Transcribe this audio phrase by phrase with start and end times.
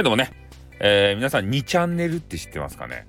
[0.00, 0.32] はい、どうもね、
[0.80, 3.06] えー、皆さん2チャンネルって知ってますかね？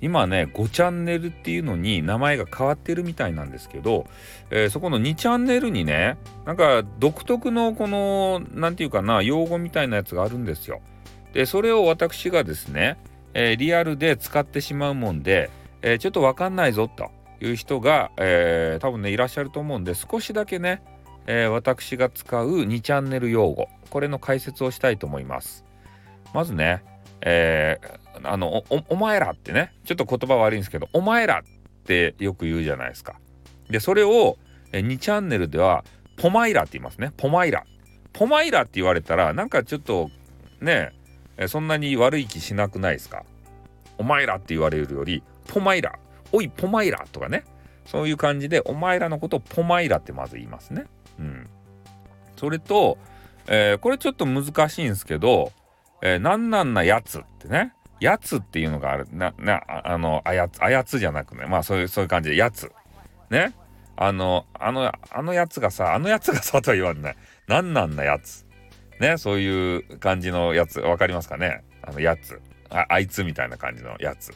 [0.00, 4.06] 今ね5チャンネルっていうのに名前が変わってるみたいなんですけど、
[4.52, 6.16] えー、そこの2チャンネルにね
[6.46, 10.82] なんか独特のこの何て言うかな用語みたいなやつがあるんですよ。
[11.32, 12.96] でそれを私がですね、
[13.32, 15.50] えー、リアルで使ってしまうもんで、
[15.82, 17.10] えー、ちょっと分かんないぞと
[17.40, 20.80] いう人が、えー、多分ねいらっしゃると思うんで少しだけね、
[21.26, 25.64] え私が使う2チャンネル用語これの解説をしたいと思います。
[26.34, 26.84] まずね、
[27.22, 33.14] えー、あのお前らってねちょっと言葉悪いんですけどお前らってよく言うじゃないですか。
[33.70, 34.36] でそれを
[34.72, 35.84] 2チャンネルでは
[36.16, 37.64] ポマイラって言いますねポマイラ。
[38.12, 40.10] ポマイラって言われたらなんかちょっと
[40.60, 40.92] ね
[41.48, 43.24] そんなに悪い気しなくないですか
[43.98, 45.98] お前らって言われるよりポマイラ
[46.32, 47.44] おいポマイラとかね
[47.86, 50.86] そういう感じでお前らのことをポマイラってまず言いますね。
[51.18, 51.48] うん、
[52.36, 52.98] それと、
[53.46, 55.52] えー、これちょっと難しいんですけど
[56.02, 57.72] えー、なんなんなやつってね。
[58.00, 59.06] やつっていうのがある。
[59.12, 61.46] な、な、あの、あやつ、あやつじゃなくね。
[61.46, 62.70] まあそういう、そういう感じで、やつ。
[63.30, 63.54] ね。
[63.96, 67.16] あの、あの、あのやつがさ、あのやつがさとは言わんない。
[67.46, 68.44] なんなんなやつ。
[69.00, 69.16] ね。
[69.16, 70.80] そういう感じのやつ。
[70.80, 72.40] わかりますかねあの、やつ。
[72.70, 74.32] ああいつみたいな感じのやつ。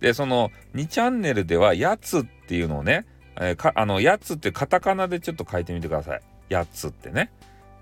[0.00, 6.20] で、その2チャンネルでは、やつっていうのをね、えー、かあの、やつってカタカナでちょっと書いてみてください。
[6.48, 7.30] やつってね。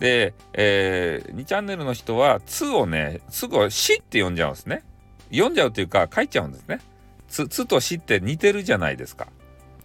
[0.02, 4.82] で、えー、2チャンネルの人は「つ」をねすぐ「し」って読んじゃうんですね。
[5.30, 6.80] 読んじゃうっていうか書いちゃうんですね。
[7.28, 9.28] つ「つ」と「し」って似てるじゃないですか。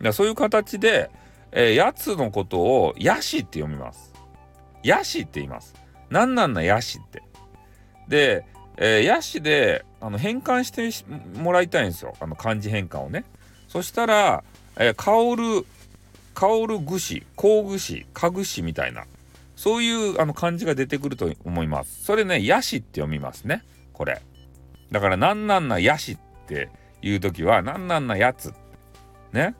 [0.02, 1.12] だそういう形で、
[1.52, 4.12] えー、やつのことを「やし」って読みます。
[4.82, 5.76] やしって言います。
[6.10, 7.22] なんなんなやしって。
[8.08, 8.44] で、
[8.78, 12.16] えー、やしであの変換してもらいたいんですよ。
[12.20, 13.24] あの漢字変換をね。
[13.68, 14.44] そしたら、
[14.78, 15.68] えー、香る、
[16.34, 19.06] 香る具志、香具志、家具志みたいな。
[19.58, 22.06] そういうあの漢字が出てくると思います。
[22.06, 23.64] それね、ヤシって読みますね。
[23.92, 24.22] これ。
[24.92, 26.70] だから、なんなんなヤシって
[27.02, 28.54] いう時は、なんなんなやつ。
[29.34, 29.56] ね。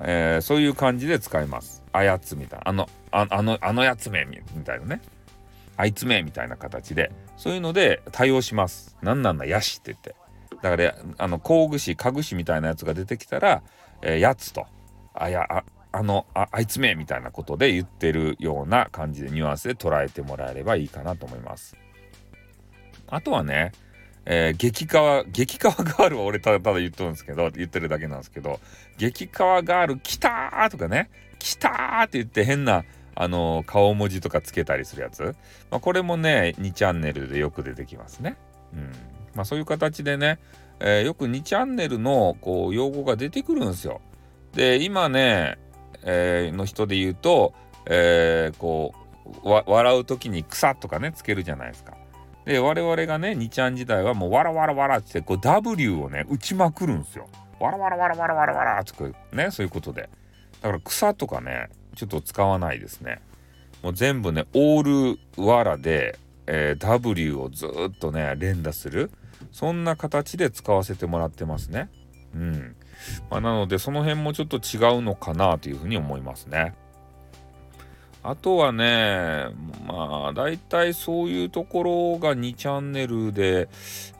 [0.00, 1.82] えー、そういう感じで使います。
[1.92, 2.68] あやつみたいな。
[2.68, 5.02] あの、ああの、あのやつめみたいなね。
[5.76, 8.96] あいつめみたいな形で、そういうので対応します。
[9.02, 10.14] なんなんなやしって言って。
[10.62, 13.62] だから、あの、工具師、家具師みたいなやつが出てきたら、
[14.00, 14.66] えー、やつと、
[15.12, 21.76] あや、あ、あのああいつめみたいなことで言ってるような感じでニュアンスで捉えてもらえればいいかなと思います。
[23.08, 23.72] あとはね、
[24.24, 28.60] えー、激川激川ガールは俺ただただ言っとるんですけど言ってるだけなんですけど
[28.98, 32.84] 激川ガール来たーとかね来たーって言って変な
[33.16, 35.34] あの顔文字とかつけたりするやつ、
[35.70, 38.36] まあ、これもね2チャンネルでよく出てきますね。
[38.72, 38.92] うん
[39.34, 40.38] まあ、そういう形でね、
[40.78, 44.00] えー、よく2チャンネルのこう用語が出てくるんですよ。
[44.52, 45.58] で今ね
[46.04, 47.52] えー、の人で言うと、
[47.86, 48.94] えー、こ
[49.44, 51.94] う笑う時に「草」とかねつけるじゃないですか。
[52.44, 57.28] で我々がね2ちゃん時代はもう「わらわらわら」ってこう W をね打ちまくるんですよ。
[57.60, 60.08] わらわらわらわらわらわらってねそういうことで。
[60.62, 63.20] だから草とかねちょっと使わないですね。
[63.82, 69.10] もう全部ねオールわらで、えー、W をずっとね連打する
[69.52, 71.88] そんな形で使わせてもらってますね。
[72.34, 72.76] うん。
[73.30, 76.74] まあ、なのでその辺もちょっと違うのかなというふうに思いますね。
[78.22, 79.46] あとはね、
[79.86, 83.68] まあ、大体そういうところが2チャンネルで、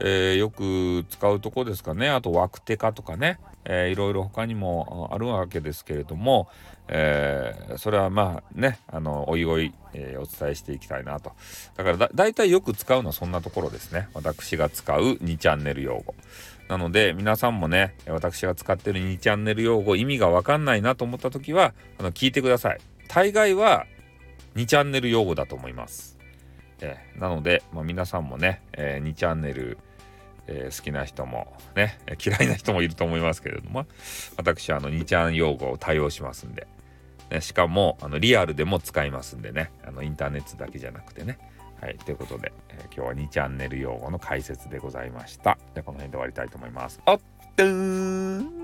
[0.01, 2.09] えー、よく使うとこですかね。
[2.09, 6.49] あと、ワクテカとかね、えー、いろいろ他にもあるわけですけれども、
[6.89, 11.33] えー、それはまあね、あの、おいおい、えー、お伝えしていきたいなと。
[11.77, 14.09] だからだ、大体よく使うのはそんなところですね。
[14.15, 16.15] 私が使う2チャンネル用語。
[16.71, 22.79] なので皆さんもね私が使ってる2チャンネル用語意味がわかんないなと思った時はあの聞いてください
[23.09, 23.87] 大概は
[24.55, 26.17] 2チャンネル用語だと思います、
[26.81, 29.79] えー、なので、まあ、皆さんもね、えー、2チャンネル、
[30.51, 33.87] えー、好きな人もね嫌いな人もいると思いますけれども
[34.37, 36.67] 私はあの2ちゃん用語を対応しますんで、
[37.31, 41.39] ね、しかもあのリアルでも使いますんでねあのインターネットだけじゃなくてね
[41.81, 45.57] はい、ということで、えー、今日は2チャンネル用語の解説でございました。
[45.75, 47.01] じゃこの辺で終わりたいと思います。
[47.07, 47.21] おっ
[47.57, 48.60] と